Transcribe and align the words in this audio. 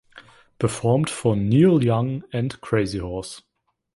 Performt 0.57 1.11
von 1.11 1.47
Neil 1.47 1.77
Young 1.83 2.23
and 2.31 2.59
Crazy 2.59 2.97
Horse. 2.97 3.43